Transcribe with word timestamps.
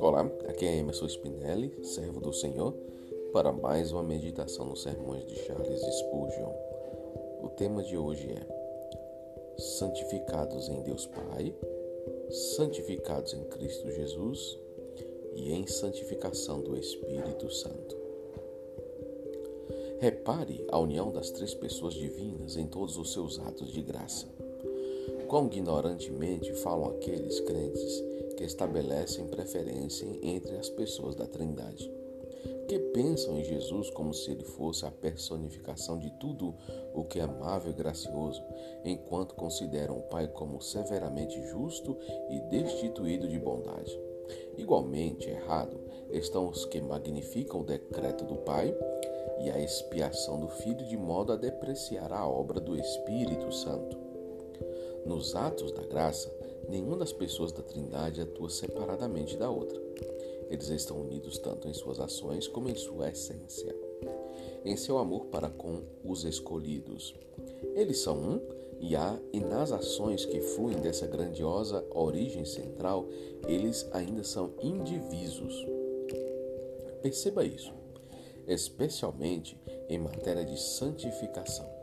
Olá, 0.00 0.30
aqui 0.46 0.66
é 0.66 0.76
Emerson 0.76 1.06
Spinelli, 1.06 1.84
servo 1.84 2.20
do 2.20 2.32
Senhor, 2.32 2.72
para 3.32 3.50
mais 3.50 3.90
uma 3.90 4.04
meditação 4.04 4.66
nos 4.66 4.82
sermões 4.82 5.26
de 5.26 5.34
Charles 5.34 5.80
Spurgeon. 5.80 6.52
O 7.42 7.48
tema 7.56 7.82
de 7.82 7.96
hoje 7.96 8.30
é 8.30 8.46
Santificados 9.58 10.68
em 10.68 10.80
Deus 10.82 11.06
Pai, 11.06 11.52
santificados 12.30 13.34
em 13.34 13.42
Cristo 13.48 13.90
Jesus 13.90 14.56
e 15.34 15.52
em 15.52 15.66
santificação 15.66 16.60
do 16.60 16.78
Espírito 16.78 17.50
Santo. 17.50 17.96
Repare 19.98 20.64
a 20.70 20.78
união 20.78 21.10
das 21.10 21.32
três 21.32 21.52
pessoas 21.52 21.94
divinas 21.94 22.56
em 22.56 22.68
todos 22.68 22.96
os 22.96 23.12
seus 23.12 23.40
atos 23.40 23.72
de 23.72 23.82
graça. 23.82 24.28
Quão 25.28 25.44
ignorantemente 25.44 26.54
falam 26.54 26.88
aqueles 26.88 27.38
crentes 27.40 28.02
que 28.34 28.44
estabelecem 28.44 29.26
preferência 29.26 30.06
entre 30.22 30.56
as 30.56 30.70
pessoas 30.70 31.14
da 31.14 31.26
Trindade, 31.26 31.92
que 32.66 32.78
pensam 32.78 33.38
em 33.38 33.44
Jesus 33.44 33.90
como 33.90 34.14
se 34.14 34.30
ele 34.30 34.44
fosse 34.44 34.86
a 34.86 34.90
personificação 34.90 35.98
de 35.98 36.10
tudo 36.18 36.54
o 36.94 37.04
que 37.04 37.20
é 37.20 37.24
amável 37.24 37.70
e 37.70 37.74
gracioso, 37.74 38.42
enquanto 38.82 39.34
consideram 39.34 39.98
o 39.98 40.02
Pai 40.02 40.28
como 40.28 40.62
severamente 40.62 41.38
justo 41.48 41.94
e 42.30 42.40
destituído 42.48 43.28
de 43.28 43.38
bondade. 43.38 44.00
Igualmente 44.56 45.28
errado 45.28 45.78
estão 46.10 46.48
os 46.48 46.64
que 46.64 46.80
magnificam 46.80 47.60
o 47.60 47.64
decreto 47.64 48.24
do 48.24 48.36
Pai 48.36 48.74
e 49.40 49.50
a 49.50 49.60
expiação 49.60 50.40
do 50.40 50.48
Filho 50.48 50.86
de 50.86 50.96
modo 50.96 51.34
a 51.34 51.36
depreciar 51.36 52.14
a 52.14 52.26
obra 52.26 52.58
do 52.58 52.74
Espírito 52.74 53.52
Santo. 53.52 54.07
Nos 55.08 55.34
atos 55.34 55.72
da 55.72 55.82
graça, 55.82 56.30
Nenhuma 56.68 56.98
das 56.98 57.14
pessoas 57.14 57.50
da 57.50 57.62
Trindade 57.62 58.20
atua 58.20 58.50
separadamente 58.50 59.38
da 59.38 59.50
outra. 59.50 59.80
Eles 60.50 60.68
estão 60.68 61.00
unidos 61.00 61.38
tanto 61.38 61.66
em 61.66 61.72
suas 61.72 61.98
ações 61.98 62.46
como 62.46 62.68
em 62.68 62.74
sua 62.74 63.08
essência, 63.08 63.74
em 64.66 64.76
seu 64.76 64.98
amor 64.98 65.26
para 65.26 65.48
com 65.48 65.80
os 66.04 66.24
escolhidos. 66.24 67.14
Eles 67.74 68.00
são 68.00 68.18
um 68.18 68.40
e 68.80 68.94
há 68.94 69.18
e 69.32 69.40
nas 69.40 69.72
ações 69.72 70.26
que 70.26 70.42
fluem 70.42 70.76
dessa 70.76 71.06
grandiosa 71.06 71.82
origem 71.90 72.44
central, 72.44 73.08
eles 73.46 73.88
ainda 73.92 74.22
são 74.22 74.52
indivisos. 74.62 75.66
Perceba 77.00 77.46
isso, 77.46 77.72
especialmente 78.46 79.58
em 79.88 79.98
matéria 79.98 80.44
de 80.44 80.60
santificação. 80.60 81.77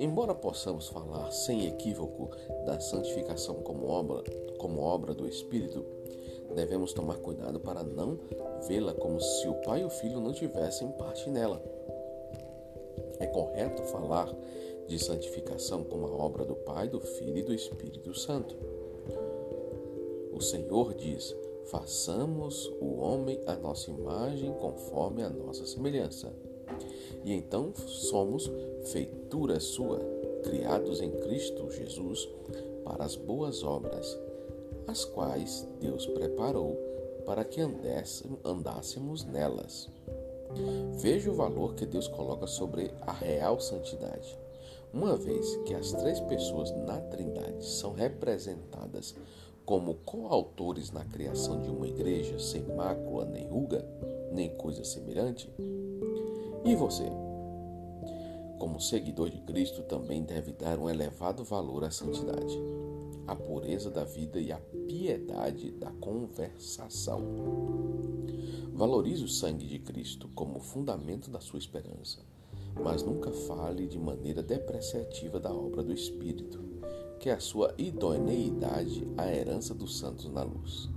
Embora 0.00 0.34
possamos 0.34 0.88
falar 0.88 1.30
sem 1.30 1.66
equívoco 1.66 2.30
da 2.64 2.80
santificação 2.80 3.56
como 3.56 3.86
obra, 3.86 4.24
como 4.56 4.80
obra 4.80 5.12
do 5.12 5.28
Espírito, 5.28 5.84
devemos 6.54 6.94
tomar 6.94 7.18
cuidado 7.18 7.60
para 7.60 7.82
não 7.82 8.18
vê-la 8.66 8.94
como 8.94 9.20
se 9.20 9.46
o 9.46 9.60
Pai 9.60 9.82
e 9.82 9.84
o 9.84 9.90
Filho 9.90 10.18
não 10.18 10.32
tivessem 10.32 10.90
parte 10.92 11.28
nela. 11.28 11.62
É 13.18 13.26
correto 13.26 13.82
falar 13.84 14.34
de 14.88 14.98
santificação 14.98 15.84
como 15.84 16.06
a 16.06 16.16
obra 16.16 16.46
do 16.46 16.56
Pai, 16.56 16.88
do 16.88 16.98
Filho 16.98 17.36
e 17.36 17.42
do 17.42 17.52
Espírito 17.52 18.14
Santo. 18.14 18.56
O 20.32 20.40
Senhor 20.40 20.94
diz: 20.94 21.36
façamos 21.66 22.72
o 22.80 23.00
homem 23.00 23.38
à 23.46 23.54
nossa 23.54 23.90
imagem 23.90 24.50
conforme 24.54 25.22
a 25.22 25.28
nossa 25.28 25.66
semelhança. 25.66 26.32
E 27.24 27.32
então 27.32 27.72
somos 27.74 28.50
feitura 28.84 29.60
sua, 29.60 30.00
criados 30.42 31.00
em 31.00 31.10
Cristo 31.10 31.70
Jesus 31.70 32.28
para 32.84 33.04
as 33.04 33.16
boas 33.16 33.62
obras, 33.62 34.18
as 34.86 35.04
quais 35.04 35.68
Deus 35.80 36.06
preparou 36.06 36.76
para 37.24 37.44
que 37.44 37.60
andássemos 38.44 39.24
nelas. 39.24 39.88
Veja 40.94 41.30
o 41.30 41.34
valor 41.34 41.74
que 41.74 41.86
Deus 41.86 42.08
coloca 42.08 42.46
sobre 42.46 42.90
a 43.02 43.12
real 43.12 43.60
santidade. 43.60 44.36
Uma 44.92 45.16
vez 45.16 45.56
que 45.64 45.74
as 45.74 45.92
três 45.92 46.18
pessoas 46.20 46.72
na 46.72 47.00
Trindade 47.00 47.64
são 47.64 47.92
representadas 47.92 49.14
como 49.64 49.94
coautores 50.04 50.90
na 50.90 51.04
criação 51.04 51.60
de 51.60 51.70
uma 51.70 51.86
igreja 51.86 52.38
sem 52.40 52.62
mácula 52.62 53.24
nem 53.24 53.46
ruga, 53.46 53.86
nem 54.32 54.48
coisa 54.56 54.82
semelhante, 54.82 55.48
e 56.64 56.74
você? 56.74 57.10
Como 58.58 58.78
seguidor 58.78 59.30
de 59.30 59.40
Cristo, 59.40 59.82
também 59.82 60.22
deve 60.22 60.52
dar 60.52 60.78
um 60.78 60.88
elevado 60.90 61.42
valor 61.42 61.84
à 61.84 61.90
santidade, 61.90 62.58
à 63.26 63.34
pureza 63.34 63.90
da 63.90 64.04
vida 64.04 64.38
e 64.38 64.52
à 64.52 64.58
piedade 64.86 65.70
da 65.72 65.90
conversação. 65.92 67.22
Valorize 68.74 69.24
o 69.24 69.28
sangue 69.28 69.66
de 69.66 69.78
Cristo 69.78 70.28
como 70.34 70.60
fundamento 70.60 71.30
da 71.30 71.40
sua 71.40 71.58
esperança, 71.58 72.20
mas 72.82 73.02
nunca 73.02 73.30
fale 73.32 73.86
de 73.86 73.98
maneira 73.98 74.42
depreciativa 74.42 75.40
da 75.40 75.52
obra 75.52 75.82
do 75.82 75.92
Espírito, 75.92 76.62
que 77.18 77.30
é 77.30 77.32
a 77.32 77.40
sua 77.40 77.74
idoneidade 77.78 79.06
à 79.16 79.26
herança 79.32 79.74
dos 79.74 79.98
santos 79.98 80.30
na 80.30 80.42
luz. 80.42 80.90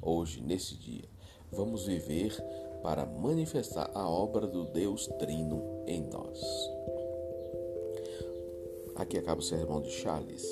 Hoje, 0.00 0.40
nesse 0.40 0.76
dia, 0.76 1.04
vamos 1.50 1.86
viver 1.86 2.34
para 2.82 3.06
manifestar 3.06 3.90
a 3.94 4.08
obra 4.08 4.46
do 4.46 4.64
Deus 4.64 5.06
Trino 5.18 5.82
em 5.86 6.02
nós. 6.02 6.40
Aqui 8.94 9.18
acaba 9.18 9.40
o 9.40 9.44
sermão 9.44 9.80
de 9.80 9.90
Charles. 9.90 10.44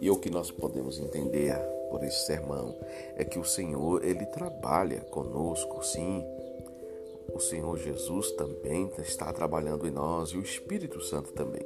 E 0.00 0.10
o 0.10 0.16
que 0.16 0.30
nós 0.30 0.50
podemos 0.50 0.98
entender 0.98 1.54
por 1.90 2.02
esse 2.02 2.26
sermão 2.26 2.74
é 3.16 3.24
que 3.24 3.38
o 3.38 3.44
Senhor, 3.44 4.04
ele 4.04 4.24
trabalha 4.26 5.00
conosco, 5.00 5.84
sim. 5.84 6.24
O 7.32 7.38
Senhor 7.38 7.78
Jesus 7.78 8.32
também 8.32 8.90
está 8.98 9.32
trabalhando 9.32 9.86
em 9.86 9.90
nós 9.90 10.30
e 10.30 10.36
o 10.36 10.42
Espírito 10.42 11.00
Santo 11.00 11.32
também. 11.32 11.62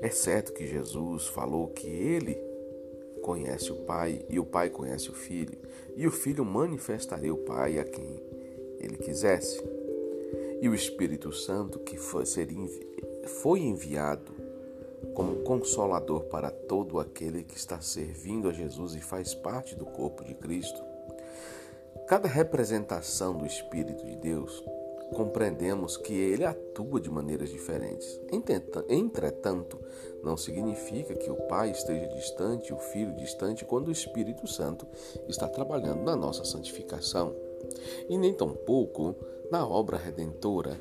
É 0.00 0.10
certo 0.10 0.52
que 0.52 0.66
Jesus 0.66 1.26
falou 1.26 1.68
que 1.68 1.86
ele 1.86 2.51
conhece 3.22 3.72
o 3.72 3.76
Pai 3.76 4.24
e 4.28 4.38
o 4.38 4.44
Pai 4.44 4.68
conhece 4.68 5.08
o 5.08 5.14
Filho, 5.14 5.58
e 5.96 6.06
o 6.06 6.10
Filho 6.10 6.44
manifestaria 6.44 7.32
o 7.32 7.38
Pai 7.38 7.78
a 7.78 7.84
quem 7.84 8.20
ele 8.78 8.96
quisesse. 8.96 9.62
E 10.60 10.68
o 10.68 10.74
Espírito 10.74 11.32
Santo, 11.32 11.78
que 11.78 11.96
foi, 11.96 12.24
foi 13.26 13.60
enviado 13.60 14.32
como 15.14 15.42
consolador 15.42 16.24
para 16.24 16.50
todo 16.50 17.00
aquele 17.00 17.42
que 17.42 17.56
está 17.56 17.80
servindo 17.80 18.48
a 18.48 18.52
Jesus 18.52 18.94
e 18.94 19.00
faz 19.00 19.34
parte 19.34 19.74
do 19.74 19.84
corpo 19.84 20.24
de 20.24 20.34
Cristo. 20.34 20.82
Cada 22.06 22.28
representação 22.28 23.36
do 23.36 23.46
Espírito 23.46 24.04
de 24.04 24.16
Deus 24.16 24.62
compreendemos 25.12 25.96
que 25.96 26.14
ele 26.14 26.44
atua 26.44 27.00
de 27.00 27.10
maneiras 27.10 27.50
diferentes. 27.50 28.20
Entretanto, 28.88 29.78
não 30.22 30.36
significa 30.36 31.14
que 31.14 31.30
o 31.30 31.36
Pai 31.48 31.70
esteja 31.70 32.06
distante, 32.08 32.72
o 32.72 32.78
Filho 32.78 33.14
distante, 33.16 33.64
quando 33.64 33.88
o 33.88 33.92
Espírito 33.92 34.46
Santo 34.46 34.86
está 35.28 35.48
trabalhando 35.48 36.02
na 36.02 36.16
nossa 36.16 36.44
santificação. 36.44 37.34
E 38.08 38.16
nem 38.18 38.32
tampouco 38.32 39.14
na 39.50 39.66
obra 39.66 39.96
redentora, 39.96 40.78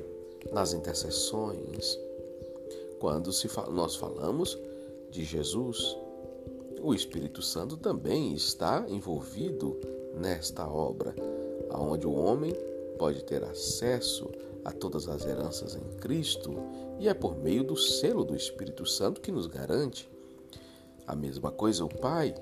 nas 0.51 0.73
intercessões. 0.73 1.99
Quando 2.99 3.31
nós 3.71 3.95
falamos 3.95 4.57
de 5.09 5.23
Jesus, 5.23 5.97
o 6.81 6.93
Espírito 6.93 7.41
Santo 7.41 7.77
também 7.77 8.33
está 8.33 8.85
envolvido 8.87 9.79
nesta 10.15 10.67
obra, 10.67 11.15
onde 11.73 12.07
o 12.07 12.13
homem 12.13 12.53
pode 13.01 13.23
ter 13.23 13.43
acesso 13.43 14.29
a 14.63 14.71
todas 14.71 15.07
as 15.07 15.25
heranças 15.25 15.75
em 15.75 15.97
Cristo 15.97 16.53
e 16.99 17.09
é 17.09 17.15
por 17.15 17.35
meio 17.35 17.63
do 17.63 17.75
selo 17.75 18.23
do 18.23 18.35
Espírito 18.35 18.85
Santo 18.85 19.21
que 19.21 19.31
nos 19.31 19.47
garante. 19.47 20.07
A 21.07 21.15
mesma 21.15 21.51
coisa 21.51 21.83
o 21.83 21.89
Pai, 21.89 22.35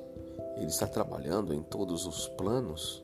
ele 0.58 0.66
está 0.66 0.86
trabalhando 0.86 1.54
em 1.54 1.64
todos 1.64 2.06
os 2.06 2.28
planos 2.28 3.02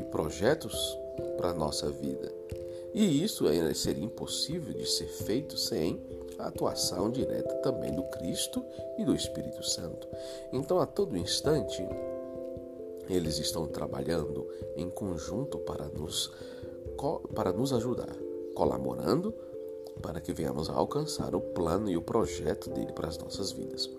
e 0.00 0.02
projetos 0.02 0.98
para 1.36 1.50
a 1.50 1.54
nossa 1.54 1.88
vida. 1.92 2.34
E 2.92 3.22
isso 3.22 3.44
seria 3.76 4.04
impossível 4.04 4.74
de 4.74 4.84
ser 4.84 5.06
feito 5.06 5.56
sem 5.56 6.02
a 6.40 6.48
atuação 6.48 7.08
direta 7.08 7.54
também 7.58 7.94
do 7.94 8.02
Cristo 8.02 8.64
e 8.98 9.04
do 9.04 9.14
Espírito 9.14 9.62
Santo. 9.62 10.08
Então, 10.52 10.80
a 10.80 10.86
todo 10.86 11.16
instante, 11.16 11.86
eles 13.08 13.38
estão 13.38 13.68
trabalhando 13.68 14.48
em 14.76 14.90
conjunto 14.90 15.56
para 15.58 15.86
nos 15.86 16.32
para 17.34 17.52
nos 17.52 17.72
ajudar, 17.72 18.14
colaborando 18.54 19.34
para 20.00 20.20
que 20.20 20.32
venhamos 20.32 20.68
a 20.68 20.74
alcançar 20.74 21.34
o 21.34 21.40
plano 21.40 21.90
e 21.90 21.96
o 21.96 22.02
projeto 22.02 22.70
dele 22.70 22.92
para 22.92 23.08
as 23.08 23.18
nossas 23.18 23.52
vidas. 23.52 23.90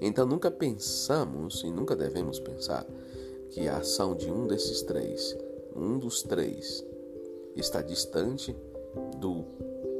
Então 0.00 0.26
nunca 0.26 0.50
pensamos 0.50 1.62
e 1.62 1.70
nunca 1.70 1.94
devemos 1.94 2.40
pensar 2.40 2.86
que 3.50 3.68
a 3.68 3.78
ação 3.78 4.14
de 4.14 4.30
um 4.30 4.46
desses 4.46 4.82
três, 4.82 5.36
um 5.76 5.98
dos 5.98 6.22
três, 6.22 6.84
está 7.54 7.82
distante 7.82 8.56
do 9.18 9.44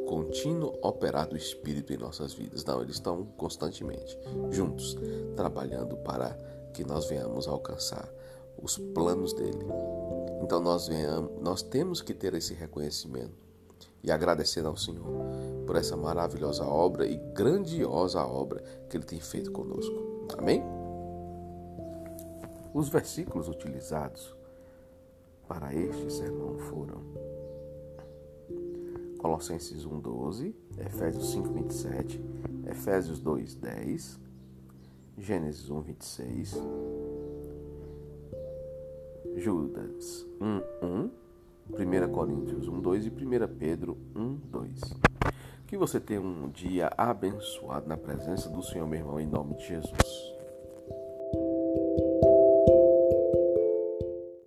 contínuo 0.07 0.79
operar 0.83 1.29
do 1.29 1.37
Espírito 1.37 1.93
em 1.93 1.97
nossas 1.97 2.33
vidas. 2.33 2.65
Não, 2.65 2.83
eles 2.83 2.97
estão 2.97 3.25
constantemente 3.37 4.19
juntos, 4.51 4.97
trabalhando 5.37 5.97
para 5.99 6.37
que 6.75 6.85
nós 6.85 7.07
venhamos 7.07 7.47
alcançar 7.47 8.13
os 8.61 8.79
planos 8.79 9.33
dele. 9.33 9.65
Então 10.43 10.61
nós 10.61 10.89
venhamos, 10.89 11.31
nós 11.41 11.63
temos 11.63 12.03
que 12.03 12.13
ter 12.13 12.35
esse 12.35 12.53
reconhecimento 12.53 13.33
e 14.03 14.11
agradecer 14.11 14.67
ao 14.67 14.77
Senhor 14.77 15.07
por 15.67 15.77
essa 15.77 15.97
maravilhosa 15.97 16.65
obra 16.65 17.07
e 17.07 17.17
grandiosa 17.33 18.25
obra 18.25 18.63
que 18.91 18.97
ele 18.97 19.05
tem 19.05 19.21
feito 19.21 19.53
conosco. 19.53 19.95
Amém? 20.37 20.63
Os 22.75 22.89
versículos 22.89 23.49
utilizados 23.49 24.35
para 25.47 25.75
este 25.75 26.11
sermão 26.11 26.59
foram 26.59 27.03
Colossenses 29.19 29.85
1:12, 29.87 30.55
Efésios 30.79 31.33
5:27, 31.33 32.21
Efésios 32.67 33.21
2:10, 33.21 34.19
Gênesis 35.17 35.71
1:26, 35.71 36.57
Judas 39.37 40.27
1:1, 40.41 41.11
1 41.71 42.09
Coríntios 42.13 42.69
1:2 42.69 43.07
e 43.07 43.11
1 43.11 43.49
Pedro 43.59 43.99
1:2. 44.15 44.81
Que 45.67 45.77
você 45.77 45.99
tenha 45.99 46.21
um 46.21 46.49
dia 46.51 46.91
abençoado 46.97 47.89
na 47.89 47.97
presença 47.97 48.49
do 48.51 48.63
Senhor, 48.63 48.87
meu 48.87 48.99
irmão, 48.99 49.21
em 49.21 49.27
nome 49.27 49.55
de 49.57 49.67
Jesus. 49.67 50.32